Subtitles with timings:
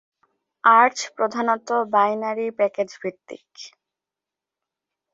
[0.63, 3.47] Arch প্রধানত binary প্যাকেজভিত্তিক।